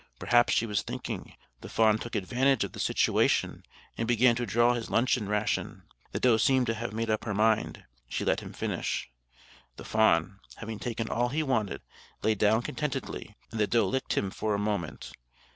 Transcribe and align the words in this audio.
Perhaps 0.17 0.53
she 0.55 0.65
was 0.65 0.81
thinking. 0.81 1.35
The 1.59 1.69
fawn 1.69 1.99
took 1.99 2.15
advantage 2.15 2.63
of 2.63 2.71
the 2.71 2.79
situation, 2.79 3.61
and 3.99 4.07
began 4.07 4.35
to 4.37 4.47
draw 4.47 4.73
his 4.73 4.89
luncheon 4.89 5.29
ration. 5.29 5.83
The 6.11 6.19
doe 6.19 6.37
seemed 6.37 6.65
to 6.65 6.73
have 6.73 6.91
made 6.91 7.11
up 7.11 7.23
her 7.25 7.35
mind. 7.35 7.83
She 8.09 8.25
let 8.25 8.39
him 8.39 8.51
finish. 8.51 9.11
The 9.77 9.85
fawn, 9.85 10.39
having 10.55 10.79
taken 10.79 11.07
all 11.07 11.29
he 11.29 11.43
wanted, 11.43 11.81
lay 12.23 12.33
down 12.33 12.63
contentedly, 12.63 13.35
and 13.51 13.59
the 13.59 13.67
doe 13.67 13.85
licked 13.87 14.13
him 14.13 14.31
for 14.31 14.55
a 14.55 14.57
moment. 14.57 15.11